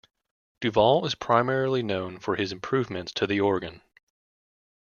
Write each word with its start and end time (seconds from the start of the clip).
Duval 0.61 1.05
is 1.05 1.13
primarily 1.13 1.83
known 1.83 2.17
for 2.17 2.35
his 2.35 2.51
improvements 2.51 3.11
to 3.11 3.27
the 3.27 3.39
organ. 3.39 3.83